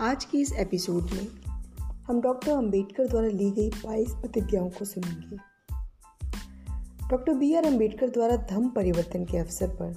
आज 0.00 0.24
की 0.24 0.40
इस 0.40 0.52
एपिसोड 0.52 1.02
में 1.02 1.28
हम 2.06 2.20
डॉक्टर 2.20 2.52
अंबेडकर 2.52 3.08
द्वारा 3.08 3.28
ली 3.28 3.50
गई 3.50 3.70
बाईस 3.70 4.10
प्रतिज्ञाओं 4.10 4.70
को 4.70 4.84
सुनेंगे। 4.84 5.36
डॉक्टर 7.08 7.34
बी 7.34 7.54
आर 7.54 7.66
अंबेडकर 7.66 8.10
द्वारा 8.10 8.36
धर्म 8.36 8.68
परिवर्तन 8.68 9.24
के 9.24 9.38
अवसर 9.38 9.68
पर 9.68 9.94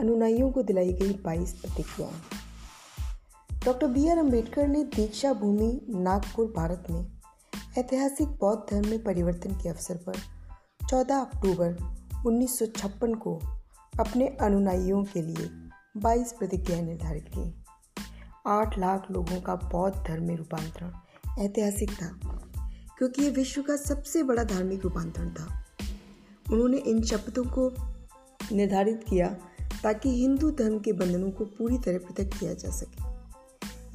अनुनायियों 0.00 0.50
को 0.50 0.62
दिलाई 0.62 0.92
गई 0.92 1.12
बाईस 1.12 1.52
प्रतिज्ञाएँ। 1.52 2.20
डॉक्टर 3.64 3.86
बी 3.86 4.08
आर 4.08 4.18
अंबेडकर 4.18 4.68
ने 4.68 4.84
दीक्षा 4.84 5.32
भूमि 5.32 5.80
नागपुर, 5.88 6.52
भारत 6.56 6.84
में 6.90 7.06
ऐतिहासिक 7.78 8.28
बौद्ध 8.28 8.74
धर्म 8.74 8.88
में 8.88 9.04
परिवर्तन 9.04 9.52
के 9.52 9.68
अवसर 9.68 9.96
पर 9.96 10.14
14 10.88 11.16
अक्टूबर 11.16 11.76
1956 12.26 13.14
को 13.14 13.40
अपने 14.00 14.28
अनुनायियों 14.28 15.04
के 15.04 15.22
लिए 15.22 15.50
22 15.96 16.32
प्रतिज्ञाएँ 16.32 16.82
निर्धारित 16.82 17.28
की। 17.28 17.63
आठ 18.46 18.78
लाख 18.78 19.10
लोगों 19.10 19.40
का 19.40 19.54
बौद्ध 19.54 19.96
धर्म 20.08 20.24
में 20.24 20.36
रूपांतरण। 20.36 20.92
ऐतिहासिक 21.44 21.90
था, 21.90 22.18
क्योंकि 22.98 23.22
ये 23.22 23.30
विश्व 23.30 23.62
का 23.62 23.76
सबसे 23.76 24.22
बड़ा 24.22 24.44
धार्मिक 24.44 24.82
रूपांतरण 24.82 25.30
था। 25.30 25.64
उन्होंने 26.52 26.76
इन 26.76 27.02
शपथों 27.02 27.44
को 27.44 27.72
निर्धारित 28.52 29.04
किया 29.08 29.28
ताकि 29.82 30.10
हिंदू 30.10 30.50
धर्म 30.50 30.78
के 30.78 30.92
बंधनों 30.92 31.30
को 31.30 31.44
पूरी 31.44 31.78
तरह 31.78 31.98
पृथक 31.98 32.30
किया 32.40 32.54
जा 32.54 32.70
सके। 32.70 33.02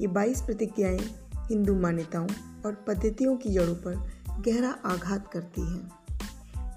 ये 0.00 0.06
बाईस 0.06 0.42
प्रतिज्ञाएँ 0.42 1.00
हिंदू 1.36 1.74
मान्यताओं 1.74 2.28
और 2.66 2.84
पद्धतियों 2.88 3.36
की 3.36 3.52
जड़ों 3.52 3.74
पर 3.74 3.94
गहरा 4.40 4.70
आघात 4.84 5.30
करती 5.32 5.60
हैं। 5.60 5.90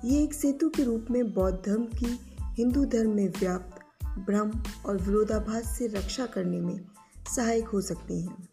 ये 0.05 0.23
एक 0.23 0.33
सेतु 0.33 0.69
के 0.69 0.83
रूप 0.83 1.05
में 1.11 1.33
बौद्ध 1.33 1.57
धर्म 1.65 1.85
की 1.85 2.19
हिंदू 2.41 2.85
धर्म 2.85 3.09
में 3.09 3.29
व्याप्त, 3.29 3.79
भ्रम 4.19 4.51
और 4.85 4.97
विरोधाभास 4.97 5.77
से 5.77 5.87
रक्षा 5.87 6.25
करने 6.25 6.59
में 6.59 6.79
सहायक 7.27 7.67
हो 7.67 7.81
सकती 7.81 8.21
हैं। 8.21 8.49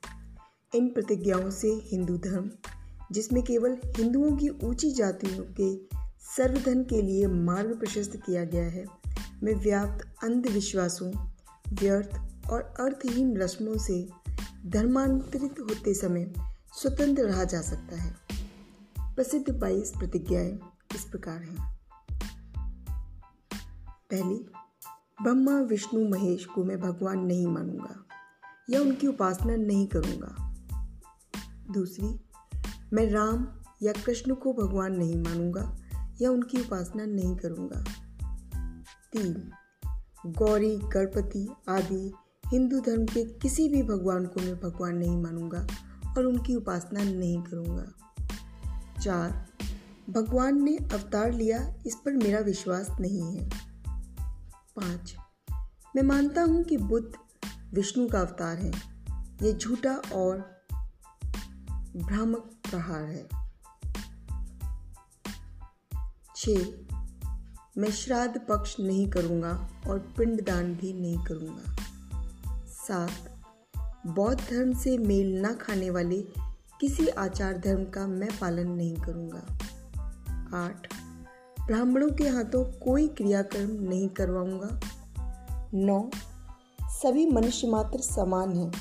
इन 0.75 0.89
प्रतिज्ञाओं 0.89 1.51
से 1.51 1.69
हिंदू 1.69 2.19
धर्म, 2.19 2.51
जिसमें 3.13 3.43
केवल 3.43 3.79
हिंदुओं 3.87 4.37
की 4.37 4.49
ऊँची 4.49 4.91
जातियों 4.91 5.45
के 5.61 5.97
सर्वधन 6.37 6.85
के 6.85 7.03
लिए 7.03 7.27
मार्ग 7.27 7.79
प्रशस्त 7.79 8.17
किया 8.17 8.45
गया 8.45 8.65
है, 8.65 8.85
में 9.43 9.55
व्याप्त 9.55 10.25
अंधविश्वासों, 10.25 11.29
व्यर्थ 11.73 12.21
और 12.51 12.61
अर्थहीन 12.61 13.37
रस्मों 13.37 13.79
से 13.79 14.09
धर्मांतरित 14.67 15.55
होते 15.61 15.95
समय 15.95 16.33
स्वतंत्र 16.73 17.23
रहा 17.23 17.45
जा 17.45 17.61
सकता 17.61 17.97
है। 17.97 18.17
प्रसिद्ध 19.01 19.59
बाईस 19.59 19.93
प्रतिज्ञाएँ 19.99 20.59
इस 20.95 21.05
प्रकार 21.05 21.43
हैं। 21.43 21.81
पहली, 24.11 24.47
ब्रह्मा, 25.23 25.61
विष्णु, 25.61 26.09
महेश 26.09 26.45
को 26.45 26.65
मैं 26.65 26.81
भगवान 26.81 27.19
नहीं 27.19 27.47
मानूँगा। 27.47 28.10
या 28.71 28.81
उनकी 28.81 29.07
उपासना 29.07 29.57
नहीं 29.57 29.87
करूँगा। 29.87 30.55
दूसरी, 31.73 32.21
मैं 32.93 33.11
राम 33.11 33.49
या 33.83 33.93
कृष्ण 33.93 34.35
को 34.35 34.53
भगवान 34.53 34.97
नहीं 34.97 35.23
मानूँगा 35.23 35.77
या 36.21 36.31
उनकी 36.31 36.61
उपासना 36.61 37.05
नहीं 37.05 37.37
करूँगा। 37.37 37.85
तीन, 39.13 39.53
गौरी, 40.27 40.77
गणपति 40.77 41.49
आदि 41.69 42.13
हिंदू 42.47 42.81
धर्म 42.81 43.07
के 43.07 43.25
किसी 43.25 43.69
भी 43.69 43.83
भगवान 43.83 44.27
को 44.27 44.41
मैं 44.41 44.61
भगवान 44.61 44.97
नहीं 44.97 45.23
मानूँगा 45.23 45.67
और 46.19 46.25
उनकी 46.25 46.55
उपासना 46.55 47.03
नहीं 47.03 47.43
करूँगा। 47.43 47.87
चार, 49.01 49.47
भगवान 50.11 50.63
ने 50.63 50.77
अवतार 50.77 51.33
लिया, 51.33 51.75
इस 51.87 51.95
पर 51.95 52.13
मेरा 52.13 52.41
विश्वास 52.41 52.91
नहीं 53.01 53.37
है। 53.37 53.51
पाँच, 54.77 55.17
मैं 55.97 56.03
मानता 56.03 56.43
हूँ 56.43 56.63
कि 56.63 56.77
बुद्ध 56.77 57.13
विष्णु 57.75 58.09
का 58.09 58.21
अवतार 58.21 58.59
है। 58.59 58.73
ये 59.43 59.53
झूठा 59.53 59.91
और 59.91 60.61
भ्रामक 61.97 62.51
प्रहार 62.71 63.03
है। 63.03 63.29
छ, 66.37 66.49
मैं 67.79 67.91
श्राद्ध 67.91 68.41
पक्ष 68.49 68.77
नहीं 68.81 69.11
करूँगा 69.11 69.69
और 69.87 69.99
पिंडदान 69.99 70.75
भी 70.75 70.93
नहीं 70.93 71.25
करूँगा। 71.25 71.77
सात, 72.69 73.43
बौद्ध 74.07 74.41
धर्म 74.51 74.79
से 74.79 74.99
मेल 74.99 75.43
न 75.43 75.55
खाने 75.55 75.91
वाले 75.91 76.23
किसी 76.81 77.09
आचार 77.09 77.59
धर्म 77.59 77.85
का 77.85 78.07
मैं 78.07 78.39
पालन 78.39 78.71
नहीं 78.71 78.97
करूँगा। 78.97 79.59
आठ, 80.57 80.95
ब्राह्मणों 81.67 82.11
के 82.11 82.29
हाथों 82.29 82.65
कोई 82.65 83.09
क्रियाक्रम 83.09 83.71
नहीं 83.71 84.09
करवाऊँगा। 84.09 84.81
नौ 85.75 86.11
सभी 87.03 87.27
मनुष्य 87.27 87.69
मात्र 87.69 87.99
समान 87.99 88.57
हैं, 88.57 88.73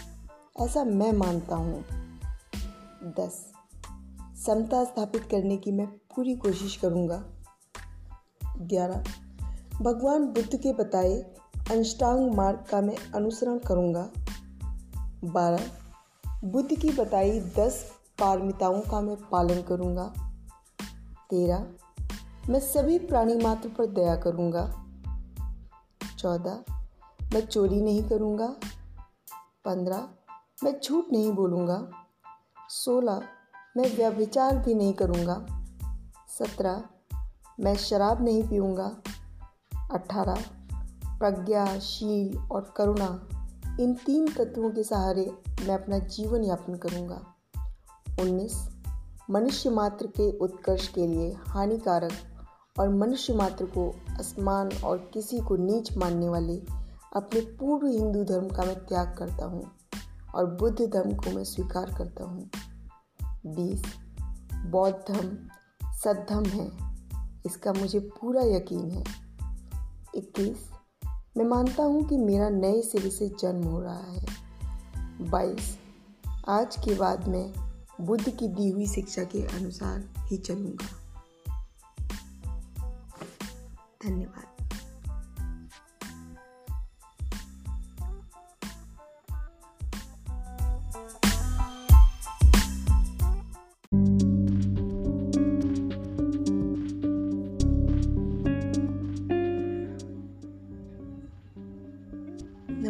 ऐसा 0.59 0.84
मैं 0.84 1.12
मानता 1.12 1.56
हूँ। 1.56 1.85
दस, 3.03 3.52
समता 4.46 4.84
स्थापित 4.84 5.24
करने 5.24 5.57
की 5.57 5.72
मैं 5.72 5.88
पूरी 5.88 6.35
कोशिश 6.35 6.75
करूँगा। 6.75 7.24
ग्यारह, 8.57 9.03
भगवान 9.81 10.25
बुद्ध 10.25 10.56
के 10.56 10.74
बताए 10.74 11.13
अंष्टांग 11.72 12.34
मार्ग 12.34 12.66
का 12.72 12.81
मैं 12.81 12.97
अनुसरण 13.16 13.59
करूँगा। 13.59 14.09
बारह, 15.24 15.63
बुद्ध 16.44 16.80
की 16.80 16.91
बताई 16.91 17.40
दस 17.40 17.91
पारमिताओं 18.19 18.81
का 18.81 19.01
मैं 19.01 19.16
पालन 19.16 19.62
करूँगा। 19.62 20.13
तेरह, 21.30 21.68
मैं 22.50 22.59
सभी 22.59 23.00
प्राणी 23.00 23.36
मात्र 23.36 23.69
पर 23.69 23.86
दया 23.86 24.16
करूँगा। 24.16 24.86
चौदह 26.18 26.78
मैं 27.34 27.45
चोरी 27.45 27.81
नहीं 27.81 28.03
करूँगा। 28.03 28.56
पंद्रह, 29.66 30.09
मैं 30.63 30.79
झूठ 30.84 31.06
नहीं 31.12 31.31
बोलूँगा। 31.31 31.91
सोलह, 32.69 33.22
मैं 33.78 33.97
व्यभिचार 33.97 34.57
भी 34.57 34.73
नहीं 34.73 34.94
करूँगा। 34.94 35.66
सत्रह, 36.39 36.84
मैं 37.59 37.75
शराब 37.75 38.23
नहीं 38.23 38.44
पीऊँगा। 38.44 39.01
अठारह, 39.91 40.44
प्रज्ञा, 41.19 41.79
शील 41.79 42.38
और 42.38 42.73
करुणा, 42.78 43.28
इन 43.79 43.94
तीन 43.94 44.28
तत्वों 44.28 44.72
के 44.72 44.84
सहारे 44.84 45.38
मैं 45.47 45.84
अपना 45.84 46.00
जीवन 46.00 46.44
यापन 46.44 46.75
करूँगा। 46.75 47.22
उन्नीस, 48.22 48.69
मनुष्य 49.29 49.69
मात्र 49.69 50.07
के 50.07 50.38
उत्कर्ष 50.38 50.88
के 50.88 51.07
लिए 51.07 51.38
हानिकारक 51.47 52.12
और 52.79 52.89
मनुष्य 52.89 53.34
मात्र 53.34 53.66
को 53.66 53.95
असमान 54.19 54.69
और 54.84 55.12
किसी 55.13 55.39
को 55.39 55.56
नीच 55.56 55.97
मानने 55.97 56.29
वाले 56.29 56.79
अपने 57.15 57.41
पूर्व 57.41 57.87
हिंदू 57.87 58.23
धर्म 58.23 58.49
का 58.49 58.63
मैं 58.63 58.85
त्याग 58.85 59.15
करता 59.17 59.45
हूँ 59.45 59.71
और 60.35 60.45
बुद्ध 60.45 60.81
धर्म 60.81 61.15
को 61.15 61.31
मैं 61.31 61.43
स्वीकार 61.43 61.95
करता 61.97 62.23
हूँ। 62.23 62.49
बीस 63.45 63.83
बौद्ध 64.65 65.13
धर्म 65.13 65.37
सद्धम 65.83 66.45
है। 66.45 66.71
इसका 67.45 67.73
मुझे 67.73 67.99
पूरा 67.99 68.41
यकीन 68.43 68.91
है। 68.91 69.03
इक्कीस, 70.15 70.69
मैं 71.37 71.45
मानता 71.45 71.83
हूँ 71.83 72.03
कि 72.03 72.17
मेरा 72.17 72.49
नए 72.49 72.81
सिरे 72.81 73.09
से 73.09 73.29
जन्म 73.39 73.63
हो 73.63 73.81
रहा 73.81 74.03
है। 74.03 74.25
बाईस, 75.21 75.77
आज 76.47 76.75
के 76.75 76.95
बाद 76.95 77.27
मैं 77.27 77.53
बुद्ध 78.01 78.29
की 78.29 78.47
दी 78.47 78.69
हुई 78.69 78.87
शिक्षा 78.87 79.23
के 79.23 79.45
अनुसार 79.57 80.09
ही 80.19 80.37
चलूँगा। 80.37 80.85
धन्यवाद। 84.03 84.58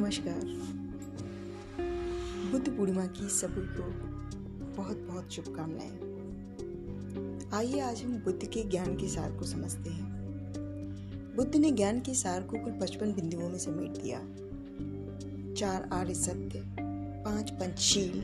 नमस्कार। 0.10 0.46
बुद्ध 2.52 2.78
पूर्णिमा 2.78 3.06
की 3.06 3.30
सभी 3.30 3.62
को 3.62 3.84
बहुत 4.78 4.98
बहुत 4.98 5.32
शुभकामनाएँ। 5.32 6.00
आइए 7.54 7.80
आज 7.80 8.04
हम 8.04 8.12
बुद्ध 8.12 8.48
के 8.48 8.64
ज्ञान 8.64 8.96
के 8.96 9.08
सार 9.08 9.32
को 9.32 9.46
समझते 9.46 9.90
हैं। 9.90 10.14
बुद्ध 11.36 11.56
ने 11.56 11.72
ज्ञान 11.72 12.00
के 12.00 12.14
सार 12.14 12.44
को 12.44 12.58
कुल 12.60 12.72
पचपन 12.72 13.14
बिंदुओं 13.14 13.50
में 13.50 13.58
समेट 13.58 13.92
दिया। 13.92 14.20
चार 15.54 15.90
आर्य 15.94 16.14
सत्य, 16.14 16.76
पाँच 17.26 17.50
पंचशील, 17.50 18.24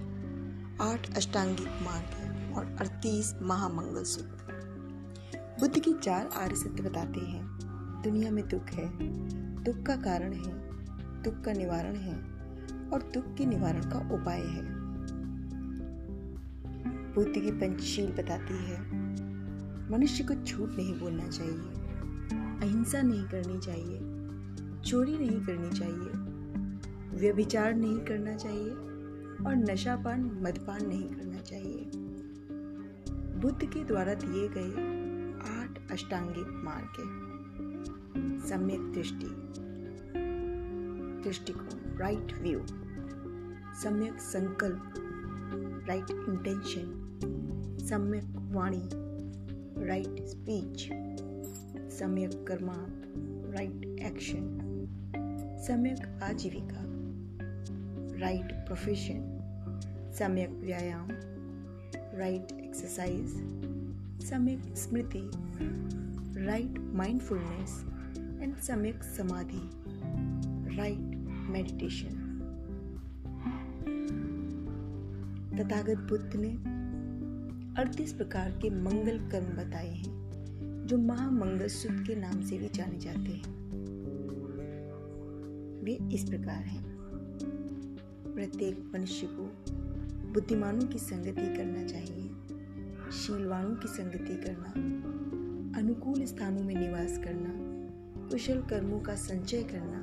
आठ 0.82 1.18
अष्टांगिक 1.18 1.68
मार्ग 1.68 2.56
और 2.58 2.76
अड़तीस 2.80 3.36
महामंगल 3.42 4.04
सूत्र 4.04 4.54
बुद्ध 5.60 5.80
के 5.80 5.92
चार 5.94 6.28
आर्य 6.28 6.56
सत्य 6.56 6.84
बताते 6.84 7.20
हैं, 7.20 7.60
दुनिया 8.04 8.32
में 8.32 8.48
दुख 8.48 8.70
है, 8.70 8.90
दुख 9.64 9.84
का 9.84 9.96
कारण 9.96 10.34
है 10.34 10.65
दुख 11.26 11.42
का 11.42 11.54
निवारण 11.54 11.96
है 11.96 12.16
और 12.90 13.12
दुख 13.14 13.36
के 13.38 13.46
निवारण 13.46 13.82
का 13.82 14.00
उपाय 14.14 14.42
है। 14.42 14.64
बुद्ध 17.14 17.34
की 17.34 17.52
पंचशील 17.52 18.12
बताती 18.12 18.58
है, 18.66 18.80
मनुष्य 19.92 20.24
को 20.24 20.34
झूठ 20.34 20.70
नहीं 20.70 21.00
बोलना 21.00 21.28
चाहिए, 21.28 21.74
अहिंसा 22.62 23.02
नहीं 23.02 23.24
करनी 23.24 23.60
चाहिए, 23.60 24.00
चोरी 24.82 25.18
नहीं 25.18 25.40
करनी 25.42 25.70
चाहिए, 25.70 27.20
व्यभिचार 27.20 27.74
नहीं 27.76 28.00
करना 28.00 28.36
चाहिए 28.36 28.70
और 29.46 29.56
नशापान 29.72 30.24
मदपान 30.44 30.86
नहीं 30.88 31.10
करना 31.10 31.42
चाहिए। 31.42 31.92
बुद्ध 33.42 33.66
के 33.66 33.84
द्वारा 33.84 34.14
दिए 34.14 34.48
गए 34.48 34.72
आठ 35.52 35.92
अष्टांगिक 35.92 36.48
मार्ग 36.64 36.96
सम्यक 38.50 38.92
दृष्टि। 38.94 39.65
दृष्टिकोण 41.26 41.98
राइट 42.00 42.34
व्यू 42.42 42.60
सम्यक 43.82 44.20
संकल्प 44.22 44.94
राइट 45.88 46.12
इंटेंशन 46.12 46.92
सम्यक 47.90 48.36
वाणी 48.52 48.82
राइट 49.88 50.20
स्पीच 50.28 50.88
सम्यक 51.98 52.32
कर्मा 52.48 52.76
राइट 53.56 53.86
एक्शन 54.06 54.46
सम्यक 55.68 56.24
आजीविका 56.24 56.84
राइट 58.20 58.52
प्रोफेशन 58.66 59.24
सम्यक 60.18 60.50
व्यायाम 60.60 61.08
राइट 62.20 62.52
एक्सरसाइज 62.60 63.34
सम्यक 64.28 64.76
स्मृति 64.78 65.30
राइट 66.46 66.80
माइंडफुलनेस 66.94 67.84
एंड 68.42 68.56
सम्यक 68.58 69.04
समाधि 69.18 69.70
राइट 70.78 71.05
मेडिटेशन 71.56 72.22
तथागत 75.58 75.98
बुद्ध 75.98 76.32
ने 76.36 76.50
अड़तीस 77.82 78.14
प्रकार 78.14 78.52
के 78.52 78.70
मंगल 78.70 79.18
कर्म 79.18 79.46
बताए 79.46 79.90
हैं, 79.90 80.14
जो 80.88 80.98
महामंगल 80.98 81.68
सूत्र 81.68 82.04
के 82.04 82.16
नाम 82.16 82.42
से 82.42 82.58
भी 82.58 82.70
जाने 82.70 82.98
जाते 82.98 83.20
हैं। 83.20 83.54
वे 85.84 86.14
इस 86.14 86.30
प्रकार 86.30 86.64
हैं। 86.64 86.84
प्रत्येक 88.36 88.92
मनुष्य 88.96 89.28
को 89.32 89.44
बुद्धिमानों 90.34 90.88
की 90.88 90.98
संगति 90.98 91.58
करना 91.58 91.84
चाहिए, 91.84 92.30
शीलवानों 93.12 93.76
की 93.76 93.88
संगति 93.88 94.36
करना, 94.36 94.72
अनुकूल 95.80 96.26
स्थानों 96.26 96.64
में 96.64 96.76
निवास 96.76 97.18
करना, 97.18 97.52
कुशल 98.30 98.62
कर्मों 98.62 99.00
का 99.00 99.16
संचय 99.16 99.64
करना 99.64 99.95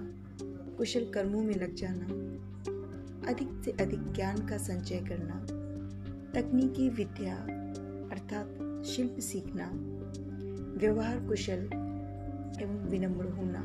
कुशल 0.76 1.04
कर्मों 1.14 1.42
में 1.42 1.54
लग 1.54 1.74
जाना, 1.74 2.06
अधिक 3.30 3.48
से 3.64 3.70
अधिक 3.70 4.12
ज्ञान 4.12 4.46
का 4.46 4.56
संचय 4.58 5.00
करना, 5.08 5.34
तकनीकी 6.34 6.88
विद्या 6.88 7.34
अर्थात 8.12 8.84
शिल्प 8.86 9.16
सीखना, 9.18 9.70
व्यवहार 10.78 11.20
कुशल 11.20 11.68
एवं 12.62 12.88
विनम्र 12.88 13.24
होना, 13.24 13.62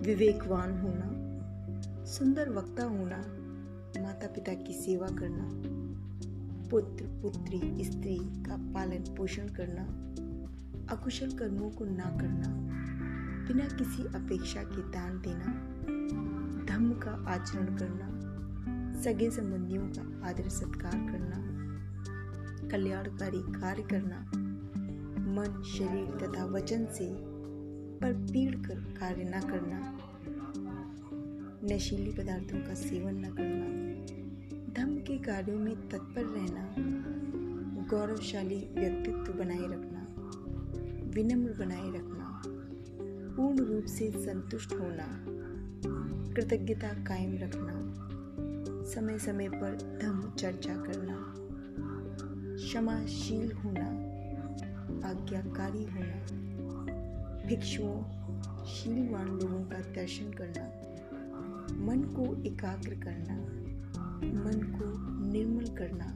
विवेकवान 0.00 0.78
होना, 0.80 1.12
सुंदर 2.04 2.50
वक्ता 2.50 2.84
होना 2.84 3.16
माता 4.02 4.26
पिता 4.26 4.54
की 4.54 4.72
सेवा 4.72 5.06
करना, 5.06 5.48
पुत्र, 6.68 7.04
पुत्री, 7.22 7.84
स्त्री 7.84 8.16
का 8.18 8.56
पालन 8.74 9.14
पोषण 9.14 9.48
करना, 9.48 9.82
अकुशल 10.94 11.30
कर्मों 11.30 11.70
को 11.70 11.84
ना 11.84 12.16
करना, 12.20 12.48
बिना 13.48 13.64
किसी 13.64 14.02
अपेक्षा 14.02 14.62
के 14.62 14.82
दान 14.90 15.18
देना 15.20 15.75
धम्म 16.66 16.92
का 16.92 17.10
आचरण 17.28 17.76
करना, 17.76 18.06
सगे 19.00 19.30
संबंधियों 19.30 19.82
का 19.88 20.28
आदर 20.28 20.48
सत्कार 20.48 20.92
करना, 20.92 21.36
कल्याणकारी 22.68 23.38
कार्य 23.38 23.82
करना, 23.82 24.20
मन, 25.36 25.62
शरीर 25.62 26.26
तथा 26.26 26.44
वचन 26.44 26.86
से 26.86 27.08
पर 27.98 28.12
पीड़ 28.32 28.54
कर 28.56 28.74
कार्य 28.74 29.24
न 29.24 29.40
करना, 29.40 29.98
नशीली 31.74 32.12
पदार्थों 32.12 32.58
का 32.58 32.74
सेवन 32.74 33.14
न 33.14 33.30
करना 33.30 33.86
धर्म 34.74 34.96
के 34.96 35.18
कार्यों 35.18 35.58
में 35.58 35.88
तत्पर 35.88 36.24
रहना, 36.24 36.74
गौरवशाली 37.90 38.56
व्यक्तित्व 38.56 39.38
बनाए 39.38 39.66
रखना, 39.66 40.06
विनम्र 41.14 41.52
बनाए 41.52 41.88
रखना, 41.88 42.42
पूर्ण 43.36 43.64
रूप 43.64 43.84
से 43.84 44.10
संतुष्ट 44.16 44.72
होना 44.72 45.25
कृतज्ञता 46.36 46.88
कायम 46.88 47.38
रखना 47.38 47.74
समय 48.84 49.18
समय 49.18 49.48
पर 49.48 49.98
धर्म 50.02 50.34
चर्चा 50.38 50.74
करना, 50.76 51.14
क्षमाशील 52.56 53.52
होना, 53.52 53.86
आज्ञाकारी 55.08 55.84
होना 55.84 56.18
भिक्षुओं 57.46 58.02
शीलवान 58.66 59.28
लोगों 59.28 59.64
का 59.64 59.78
दर्शन 59.78 60.30
करना, 60.32 60.66
मन 61.86 62.02
को 62.02 62.42
एकाग्र 62.42 62.94
करना, 62.94 63.36
मन 64.44 64.60
को 64.76 64.92
निर्मल 65.30 65.66
करना, 65.66 66.12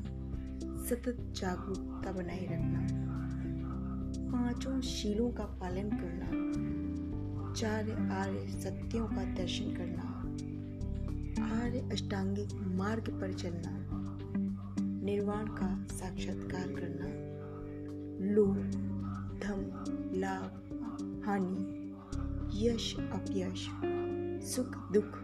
सतत 0.84 1.32
जागरूकता 1.36 2.12
बनाए 2.12 2.44
रखना, 2.44 2.86
पाँचों 4.32 4.80
शीलों 4.80 5.30
का 5.30 5.44
पालन 5.44 5.90
करना, 5.90 6.30
चार 7.52 7.90
आर्य 8.12 8.48
सत्यों 8.60 9.06
का 9.06 9.24
दर्शन 9.34 9.76
करना 9.76 10.09
आर्य 11.70 11.88
अष्टांगिक 11.92 12.54
मार्ग 12.54 13.08
पर 13.20 13.32
चलना, 13.32 13.72
निर्वाण 14.80 15.46
का 15.46 15.86
साक्षात्कार 15.96 16.66
करना, 16.68 17.06
लोभ, 18.34 18.56
धम, 19.42 19.60
लाभ, 20.18 20.56
हानि, 21.26 21.54
यश, 22.66 22.96
अपयश, 22.96 23.68
सुख, 24.54 24.92
दुख, 24.92 25.18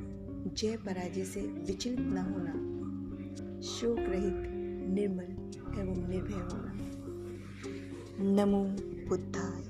जय 0.55 0.77
पराजय 0.77 1.25
से 1.25 1.41
विचलित 1.41 2.01
न 2.01 2.19
होना, 2.19 2.53
शोक 3.61 3.99
रहित, 3.99 4.47
निर्मल 4.95 5.33
एवं 5.81 6.09
निर्भय 6.09 6.33
होना। 6.33 6.73
नमो 8.35 8.65
बुद्धाय। 9.09 9.66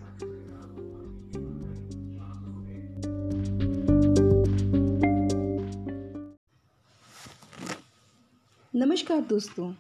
नमस्कार 8.76 9.20
दोस्तों। 9.20 9.75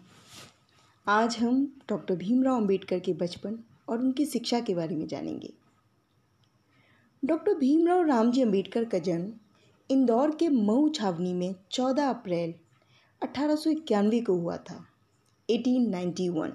आज 1.06 1.36
हम 1.36 1.80
डॉक्टर 1.88 2.16
भीमराव 2.16 2.56
अंबेडकर 2.56 2.98
के 2.98 3.12
बचपन 3.12 3.58
और 3.88 3.98
उनकी 3.98 4.26
शिक्षा 4.26 4.60
के 4.60 4.74
बारे 4.74 4.96
में 4.96 5.06
जानेंगे। 5.06 5.52
डॉक्टर 7.24 7.54
भीमराव 7.54 8.06
रामजी 8.06 8.42
अंबेडकर 8.42 8.84
का 8.84 8.98
जन्म 8.98 9.32
इंदौर 9.90 10.36
के 10.36 10.48
मऊ 10.48 10.88
छावनी 10.88 11.32
में 11.32 11.54
14 11.70 12.08
अप्रैल 12.10 12.54
अठारह 13.22 13.54
सौ 13.54 13.70
इक्यानवे 13.70 14.20
को 14.20 14.34
हुआ 14.34 14.56
था 14.56 14.86
1891 15.50 16.52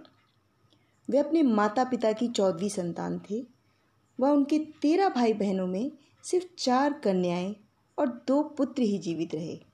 वे 1.10 1.18
अपने 1.18 1.44
माता 1.44 1.84
पिता 1.84 2.12
की 2.12 2.28
चौदहवीं 2.28 2.70
संतान 2.70 3.20
थे। 3.20 3.46
वह 4.20 4.30
उनके 4.30 4.60
तेरह 4.60 5.10
भाई 5.10 5.34
बहनों 5.34 5.68
में 5.68 5.92
सिर्फ़ 6.24 6.48
चार 6.58 6.94
कन्याएँ 6.94 7.56
और 7.98 8.24
दो 8.28 8.44
पुत्र 8.44 8.82
ही 8.82 8.98
जीवित 8.98 9.36
रहे। 9.36 9.71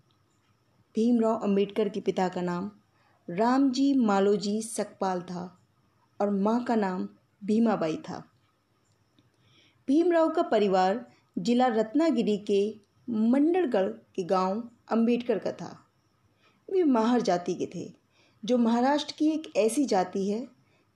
भीमराव 0.97 1.39
अंबेडकर 1.39 1.89
के 1.89 1.99
पिता 1.99 2.27
का 2.27 2.41
नाम 2.41 2.71
रामजी 3.29 3.93
मालोजी 3.93 4.61
सकपाल 4.61 5.21
था 5.21 5.59
और 6.21 6.29
माँ 6.29 6.63
का 6.63 6.75
नाम 6.75 7.09
भीमाबाई 7.43 7.95
था। 7.95 8.23
भीमराव 9.87 10.29
का 10.29 10.41
परिवार 10.41 11.05
जिला 11.37 11.67
रत्नागिरी 11.67 12.37
के 12.37 12.75
मंडलगढ़ 13.09 13.87
के 13.87 14.23
गाँव 14.23 14.69
अंबेडकर 14.91 15.39
का 15.39 15.51
था। 15.51 15.85
वे 16.73 16.83
माहर 16.83 17.21
जाति 17.21 17.53
के 17.53 17.69
थे, 17.75 17.93
जो 18.45 18.57
महाराष्ट्र 18.57 19.13
की 19.17 19.29
एक 19.29 19.57
ऐसी 19.57 19.85
जाति 19.85 20.29
है, 20.29 20.47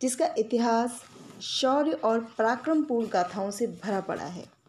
जिसका 0.02 0.30
इतिहास 0.38 1.04
शौर्य 1.42 1.92
और 1.92 2.20
पराक्रमपूर्ण 2.38 3.08
गाथाओं 3.08 3.52
से 3.52 3.68
भरा 3.68 4.00
पड़ा 4.00 4.26
है। 4.26 4.61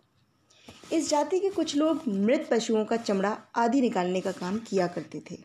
इस 0.93 1.09
जाति 1.11 1.39
के 1.41 1.49
कुछ 1.51 1.77
लोग 1.77 2.03
मृत 2.09 2.49
पशुओं 2.51 2.85
का 2.85 2.97
चमड़ा 2.97 3.39
आदि 3.57 3.81
निकालने 3.81 4.21
का 4.21 4.33
काम 4.33 4.59
किया 4.59 4.87
करते 4.87 5.23
थे। 5.31 5.39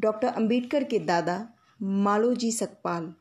डॉक्टर 0.00 0.28
अंबेडकर 0.28 0.84
के 0.84 0.98
दादा 0.98 1.48
मालोजी 1.82 2.52
सकपाल 2.52 3.14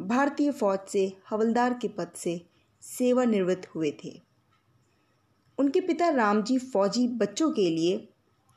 भारतीय 0.00 0.50
फौज 0.52 0.78
से 0.88 1.12
हवलदार 1.30 1.74
के 1.74 1.88
पद 1.88 2.12
से 2.16 2.46
सेवानिवृत्त 2.82 3.68
हुए 3.74 3.96
थे। 4.04 4.22
उनके 5.58 5.80
पिता 5.80 6.08
रामजी 6.08 6.58
फौजी 6.58 7.08
बच्चों 7.08 7.50
के 7.50 7.70
लिए 7.70 8.08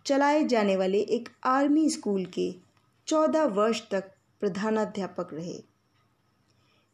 चलाए 0.05 0.43
जाने 0.43 0.75
वाले 0.75 0.99
एक 0.99 1.29
आर्मी 1.43 1.89
स्कूल 1.89 2.25
के 2.25 2.55
चौदह 3.07 3.43
वर्ष 3.43 3.81
तक 3.91 4.11
प्रधानाध्यापक 4.39 5.33
रहे। 5.33 5.63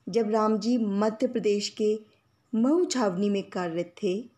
जब 0.10 0.30
रामजी 0.30 0.78
मध्य 0.78 1.28
प्रदेश 1.28 1.70
के 1.70 2.00
मऊ 2.56 2.86
छावनी 2.86 3.30
में 3.30 3.44
कार्यरत 3.50 3.96
थे 4.04 4.35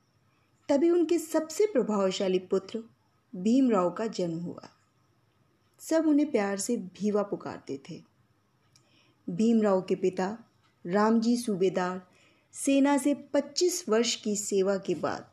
तभी 0.69 0.89
उनके 0.89 1.19
सबसे 1.19 1.65
प्रभावशाली 1.65 2.39
पुत्र 2.39 2.83
भीमराव 3.35 3.91
का 3.91 4.07
जन्म 4.07 4.39
हुआ। 4.39 4.69
सब 5.79 6.07
उन्हें 6.07 6.31
प्यार 6.31 6.57
से 6.57 6.77
भीवा 6.77 7.23
पुकारते 7.23 7.79
थे। 7.89 8.03
भीमराव 9.29 9.81
के 9.81 9.95
पिता 9.95 10.37
रामजी 10.85 11.37
सूबेदार 11.37 12.07
सेना 12.53 12.97
से 12.97 13.13
25 13.13 13.89
वर्ष 13.89 14.15
की 14.15 14.35
सेवा 14.35 14.77
के 14.77 14.95
बाद 14.95 15.31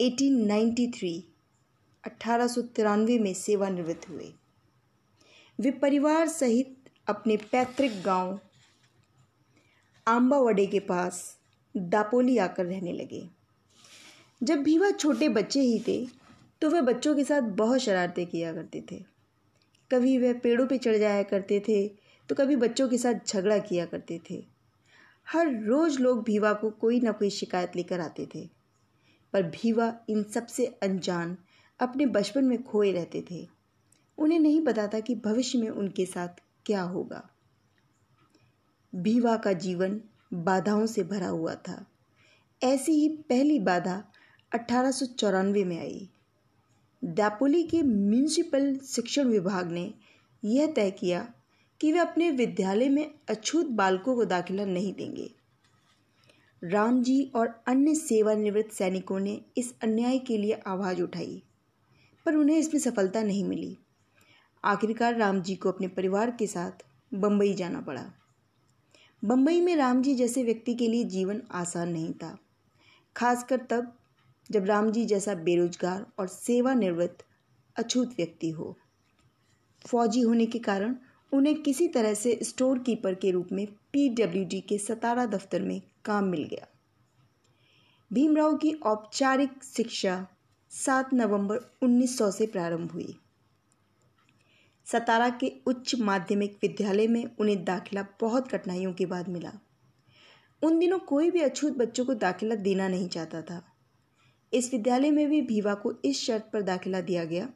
1893 0.00 1.24
अठारह 2.04 2.96
में 2.96 3.34
सेवानिवृत्त 3.34 4.08
हुए। 4.08 4.32
वे 5.60 5.70
परिवार 5.70 6.28
सहित 6.28 6.76
अपने 7.06 7.36
पैतृक 7.36 8.02
गाँव 8.04 8.40
आम्बावड़े 10.06 10.66
के 10.66 10.80
पास 10.80 11.38
दापोली 11.76 12.38
आकर 12.38 12.66
रहने 12.66 12.92
लगे। 12.92 13.41
जब 14.42 14.58
भी 14.58 14.78
वह 14.78 14.90
छोटे 14.90 15.28
बच्चे 15.28 15.60
ही 15.60 15.84
थे 15.88 16.08
तो 16.60 16.70
वह 16.70 16.80
बच्चों 16.80 17.16
के 17.16 17.24
साथ 17.24 17.40
बहुत 17.40 17.80
शरारतें 17.80 18.26
किया 18.26 18.52
करते 18.52 18.84
थे। 18.92 19.04
कभी 19.92 20.18
वह 20.18 20.32
पेड़ों 20.32 20.64
पर 20.64 20.68
पे 20.68 20.78
चढ़ 20.78 20.96
जाया 20.96 21.22
करते 21.22 21.60
थे 21.60 21.88
तो 22.28 22.34
कभी 22.34 22.56
बच्चों 22.56 22.88
के 22.88 22.98
साथ 22.98 23.14
झगड़ा 23.28 23.58
किया 23.58 23.86
करते 23.86 24.20
थे। 24.30 24.44
हर 25.28 25.64
रोज़ 25.64 25.98
लोग 25.98 26.24
भीवा 26.24 26.52
को 26.52 26.70
कोई 26.70 27.00
ना 27.00 27.12
कोई 27.12 27.30
शिकायत 27.30 27.76
लेकर 27.76 28.00
आते 28.00 28.28
थे। 28.34 28.50
पर 29.32 29.42
भीवा 29.42 29.94
इन 30.08 30.22
सबसे 30.22 30.66
अनजान, 30.66 31.36
अपने 31.80 32.06
बचपन 32.06 32.44
में 32.44 32.62
खोए 32.62 32.92
रहते 32.92 33.24
थे। 33.30 33.48
उन्हें 34.18 34.38
नहीं 34.38 34.64
पता 34.64 34.86
था 34.86 35.00
कि 35.00 35.14
भविष्य 35.14 35.58
में 35.58 35.68
उनके 35.68 36.06
साथ 36.06 36.28
क्या 36.66 36.82
होगा। 36.82 37.30
भीवा 38.94 39.36
का 39.36 39.52
जीवन 39.52 40.00
बाधाओं 40.32 40.86
से 40.86 41.02
भरा 41.02 41.28
हुआ 41.28 41.54
था। 41.54 41.86
ऐसी 42.62 42.92
ही 42.92 43.08
पहली 43.08 43.60
बाधा 43.60 44.04
अठारह 44.52 45.42
में 45.42 45.78
आई। 45.80 46.08
दापोली 47.02 47.62
के 47.62 47.82
म्यूनिसिपल 47.82 48.74
शिक्षण 48.86 49.28
विभाग 49.28 49.70
ने 49.70 49.92
यह 50.42 50.72
तय 50.72 50.90
किया 50.90 51.28
कि 51.80 51.92
वे 51.92 51.98
अपने 51.98 52.30
विद्यालय 52.30 52.88
में 52.88 53.14
अछूत 53.30 53.66
बालकों 53.66 54.14
को 54.16 54.24
दाखिला 54.24 54.64
नहीं 54.64 54.92
देंगे। 54.94 55.30
राम 56.62 57.02
जी 57.02 57.22
और 57.34 57.48
अन्य 57.66 57.94
सेवानिवृत्त 57.94 58.72
सैनिकों 58.72 59.18
ने 59.20 59.40
इस 59.56 59.72
अन्याय 59.82 60.18
के 60.18 60.36
लिए 60.36 60.60
आवाज़ 60.66 61.02
उठाई, 61.02 61.42
पर 62.26 62.34
उन्हें 62.34 62.58
इसमें 62.58 62.80
सफलता 62.80 63.22
नहीं 63.22 63.44
मिली। 63.44 63.76
आखिरकार 64.64 65.16
राम 65.16 65.40
जी 65.42 65.56
को 65.56 65.72
अपने 65.72 65.88
परिवार 65.88 66.30
के 66.30 66.46
साथ 66.46 66.84
बम्बई 67.12 67.54
जाना 67.54 67.80
पड़ा। 67.80 68.04
बम्बई 69.22 69.60
में 69.60 69.74
राम 69.76 70.02
जी 70.02 70.14
जैसे 70.14 70.42
व्यक्ति 70.44 70.74
के 70.74 70.88
लिए 70.88 71.04
जीवन 71.06 71.42
आसान 71.52 71.88
नहीं 71.88 72.12
था, 72.12 72.36
खासकर 73.16 73.66
तब 73.70 73.92
जब 74.50 74.64
राम 74.64 74.90
जी 74.90 75.04
जैसा 75.04 75.34
बेरोजगार 75.34 76.06
और 76.18 76.26
सेवानिवृत्त, 76.26 77.24
अछूत 77.76 78.08
व्यक्ति 78.08 78.50
हो। 78.50 78.78
फौजी 79.86 80.20
होने 80.20 80.46
के 80.46 80.58
कारण 80.58 80.96
उन्हें 81.32 81.62
किसी 81.62 81.88
तरह 81.88 82.14
से 82.14 82.38
स्टोर 82.42 82.78
कीपर 82.78 83.14
के 83.14 83.30
रूप 83.30 83.48
में 83.52 83.66
पीडब्ल्यूडी 83.92 84.60
के 84.60 84.78
सतारा 84.78 85.26
दफ्तर 85.26 85.62
में 85.62 85.82
काम 86.04 86.24
मिल 86.24 86.44
गया। 86.44 86.66
भीमराव 88.12 88.56
की 88.56 88.72
औपचारिक 88.72 89.64
शिक्षा 89.64 90.26
7 90.70 91.14
नवंबर 91.14 91.60
1900 91.82 92.30
से 92.30 92.46
प्रारंभ 92.46 92.92
हुई। 92.92 93.18
सतारा 94.86 95.28
के 95.28 95.52
उच्च 95.66 95.94
माध्यमिक 95.94 96.58
विद्यालय 96.62 97.06
में 97.06 97.36
उन्हें 97.38 97.64
दाखिला 97.64 98.06
बहुत 98.20 98.48
कठिनाइयों 98.48 98.92
के 98.92 99.06
बाद 99.06 99.28
मिला। 99.28 99.52
उन 100.62 100.78
दिनों 100.78 100.98
कोई 100.98 101.30
भी 101.30 101.40
अछूत 101.40 101.72
बच्चों 101.72 102.04
को 102.04 102.14
दाखिला 102.14 102.54
देना 102.54 102.88
नहीं 102.88 103.08
चाहता 103.08 103.42
था। 103.42 103.71
इस 104.54 104.72
विद्यालय 104.72 105.10
में 105.10 105.30
भी 105.30 105.42
भीवा 105.42 105.74
को 105.74 105.94
इस 106.04 106.20
शर्त 106.20 106.50
पर 106.52 106.62
दाखिला 106.62 107.00
दिया 107.00 107.24
गया 107.24 107.48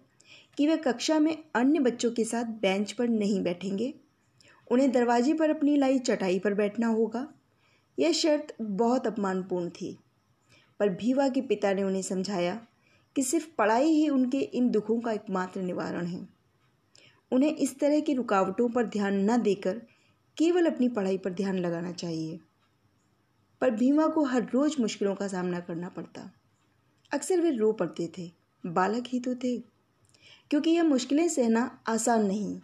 कि 0.57 0.67
वे 0.67 0.77
कक्षा 0.77 1.19
में 1.19 1.45
अन्य 1.55 1.79
बच्चों 1.79 2.11
के 2.11 2.25
साथ 2.25 2.45
बेंच 2.45 2.93
पर 2.93 3.09
नहीं 3.09 3.43
बैठेंगे। 3.43 3.95
उन्हें 4.71 4.93
दरवाजे 4.93 5.35
पर 5.35 5.51
अपनी 5.51 5.77
लाई 5.77 5.99
चटाई 5.99 6.39
पर 6.39 6.55
बैठना 6.55 6.87
होगा। 6.87 7.29
यह 7.99 8.13
शर्त 8.13 8.57
बहुत 8.61 9.07
अपमानपूर्ण 9.07 9.71
थी। 9.71 9.99
पर 10.81 10.89
भीवा 10.89 11.29
के 11.29 11.41
पिता 11.41 11.73
ने 11.73 11.83
उन्हें 11.83 12.03
समझाया 12.03 12.67
कि 13.17 13.23
सिर्फ़ 13.23 13.49
पढ़ाई 13.59 13.89
ही 13.89 14.09
उनके 14.09 14.39
इन 14.39 14.71
दुखों 14.71 15.01
का 15.01 15.13
एकमात्र 15.13 15.61
निवारण 15.61 16.07
है। 16.07 16.29
उन्हें 17.33 17.57
इस 17.57 17.79
तरह 17.79 18.01
की 18.01 18.15
रुकावटों 18.15 18.69
पर 18.69 18.87
ध्यान 18.87 19.31
न 19.31 19.43
देकर 19.43 19.83
केवल 20.37 20.67
अपनी 20.67 20.89
पढ़ाई 20.89 21.19
पर 21.19 21.33
ध्यान 21.33 21.59
लगाना 21.59 21.93
चाहिए। 21.93 22.41
पर 23.61 23.71
भीमा 23.71 24.07
को 24.07 24.25
हर 24.25 24.43
रोज़ 24.43 24.81
मुश्किलों 24.81 25.15
का 25.15 25.29
सामना 25.29 25.61
करना 25.61 25.89
पड़ता। 25.89 26.33
अक्सर 27.13 27.41
वे 27.41 27.51
रो 27.51 27.73
पड़ते 27.73 28.13
थे। 28.19 28.33
बालक 28.67 29.05
ही 29.07 29.21
तो 29.21 29.35
थे। 29.35 29.59
क्योंकि 30.51 30.71
यह 30.71 30.83
मुश्किलें 30.83 31.29
सहना 31.29 31.83
आसान 31.87 32.27
नहीं। 32.27 32.61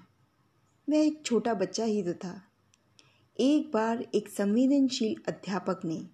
वह 0.91 0.97
एक 0.97 1.23
छोटा 1.27 1.55
बच्चा 1.55 1.85
ही 1.85 2.03
तो 2.03 2.13
था। 2.13 2.43
एक 3.41 3.71
बार 3.73 4.07
एक 4.15 4.29
संवेदनशील 4.29 5.23
अध्यापक 5.29 5.81
ने 5.85 6.09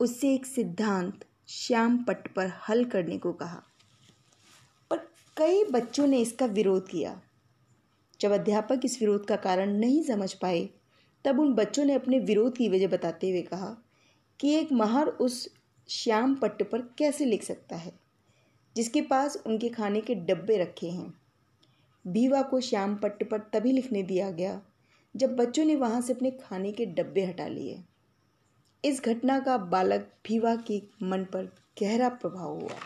उससे 0.00 0.34
एक 0.34 0.46
सिद्धांत 0.46 1.24
श्याम 1.48 2.04
पट्ट 2.04 2.34
पर 2.34 2.52
हल 2.68 2.84
करने 2.84 3.18
को 3.18 3.32
कहा। 3.32 3.62
पर 4.90 4.98
कई 5.36 5.64
बच्चों 5.64 6.06
ने 6.06 6.18
इसका 6.18 6.46
विरोध 6.46 6.88
किया। 6.88 7.22
जब 8.20 8.30
अध्यापक 8.30 8.80
इस 8.84 9.00
विरोध 9.00 9.26
का 9.26 9.36
कारण 9.36 9.72
नहीं 9.72 10.02
समझ 10.02 10.32
पाए, 10.32 10.68
तब 11.24 11.40
उन 11.40 11.54
बच्चों 11.54 11.84
ने 11.84 11.92
अपने 11.94 12.18
विरोध 12.18 12.56
की 12.56 12.68
वजह 12.68 12.88
बताते 12.88 13.30
हुए 13.30 13.42
कहा 13.42 13.76
कि 14.40 14.54
एक 14.54 14.72
महार 14.72 15.06
उस 15.06 15.55
श्याम 15.88 16.34
पट्ट 16.34 16.62
पर 16.62 16.82
कैसे 16.82 17.24
लिख 17.24 17.42
सकता 17.42 17.76
है? 17.76 17.92
जिसके 18.76 19.02
पास 19.02 19.36
उनके 19.46 19.68
खाने 19.68 20.00
के 20.00 20.14
डब्बे 20.14 20.58
रखे 20.58 20.90
हैं। 20.90 21.14
भीवा 22.06 22.42
को 22.42 22.60
श्याम 22.60 22.96
पट्ट 22.96 23.30
पर 23.30 23.38
तभी 23.38 23.72
लिखने 23.72 24.02
दिया 24.02 24.30
गया, 24.30 24.62
जब 25.16 25.36
बच्चों 25.36 25.64
ने 25.64 25.76
वहाँ 25.76 26.00
से 26.00 26.12
अपने 26.12 26.30
खाने 26.30 26.72
के 26.72 26.86
डब्बे 26.86 27.24
हटा 27.24 27.46
लिए। 27.46 27.84
इस 28.84 29.00
घटना 29.00 29.38
का 29.38 29.58
बालक 29.58 30.12
भीवा 30.26 30.56
के 30.56 30.82
मन 31.02 31.24
पर 31.24 31.44
गहरा 31.82 32.08
प्रभाव 32.08 32.60
हुआ। 32.60 32.76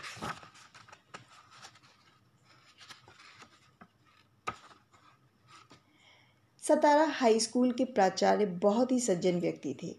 सतारा 6.61 7.05
हाई 7.05 7.39
स्कूल 7.39 7.71
के 7.71 7.85
प्राचार्य 7.85 8.45
बहुत 8.45 8.91
ही 8.91 8.99
सज्जन 8.99 9.39
व्यक्ति 9.39 9.75
थे। 9.83 9.95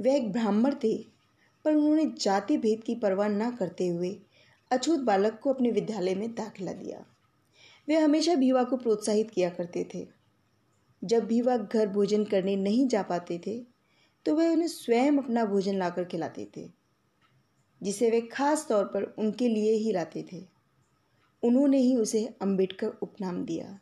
वह 0.00 0.14
एक 0.14 0.32
ब्राह्मण 0.32 0.74
थे 0.84 1.15
पर 1.66 1.74
उन्होंने 1.74 2.04
जाति 2.20 2.56
भेद 2.58 2.82
की 2.84 2.94
परवाह 2.94 3.28
न 3.28 3.50
करते 3.50 3.86
हुए 3.88 4.10
अछूत 4.70 5.00
बालक 5.00 5.38
को 5.42 5.52
अपने 5.52 5.70
विद्यालय 5.70 6.14
में 6.14 6.34
दाखिला 6.34 6.72
दिया। 6.72 7.04
वे 7.88 7.96
हमेशा 7.96 8.34
भीवा 8.34 8.62
को 8.64 8.76
प्रोत्साहित 8.76 9.30
किया 9.30 9.48
करते 9.50 9.86
थे। 9.94 10.06
जब 11.02 11.26
भीवा 11.26 11.56
घर 11.56 11.88
भोजन 11.88 12.24
करने 12.24 12.56
नहीं 12.56 12.86
जा 12.88 13.02
पाते 13.02 13.38
थे 13.46 13.58
तो 14.26 14.34
वे 14.36 14.48
उन्हें 14.48 14.68
स्वयं 14.68 15.18
अपना 15.18 15.44
भोजन 15.44 15.78
लाकर 15.78 16.04
खिलाते 16.04 16.48
थे, 16.56 16.68
जिसे 17.80 18.10
वे 18.10 18.20
खास 18.20 18.66
तौर 18.68 18.84
पर 18.84 19.02
उनके 19.18 19.48
लिए 19.48 19.72
ही 19.72 19.92
लाते 19.92 20.24
थे। 20.32 20.42
उन्होंने 21.42 21.78
ही 21.78 21.94
उसे 21.96 22.24
अंबेडकर 22.42 22.88
उपनाम 23.02 23.44
दिया, 23.44 23.78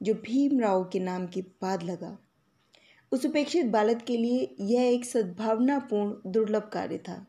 जो 0.00 0.14
भीमराव 0.14 0.84
के 0.84 1.00
नाम 1.00 1.26
के 1.26 1.42
बाद 1.62 1.82
लगा। 1.82 2.16
उस 3.14 3.26
उपेक्षित 3.26 3.66
बालक 3.66 4.02
के 4.02 4.16
लिए 4.16 4.56
यह 4.60 4.82
एक 4.82 5.04
सद्भावनापूर्ण, 5.04 6.32
दुर्लभ 6.32 6.70
कार्य 6.72 6.98
था, 6.98 7.26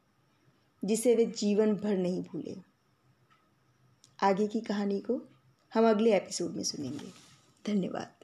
जिसे 0.85 1.15
वे 1.15 1.25
जीवन 1.25 1.73
भर 1.73 1.97
नहीं 1.97 2.23
भूले। 2.23 2.57
आगे 4.23 4.47
की 4.47 4.61
कहानी 4.61 4.99
को 4.99 5.21
हम 5.73 5.89
अगले 5.89 6.15
एपिसोड 6.15 6.51
में 6.51 6.63
सुनेंगे। 6.63 7.07
धन्यवाद। 7.67 8.14